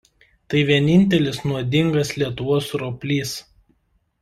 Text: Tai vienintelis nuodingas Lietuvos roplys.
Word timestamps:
Tai 0.53 0.61
vienintelis 0.69 1.37
nuodingas 1.51 2.15
Lietuvos 2.23 2.73
roplys. 2.87 3.37